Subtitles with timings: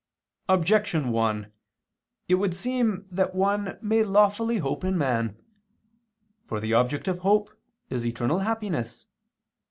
[0.49, 1.51] Objection 1:
[2.27, 5.37] It would seem that one may lawfully hope in man.
[6.47, 7.51] For the object of hope
[7.91, 9.05] is eternal happiness.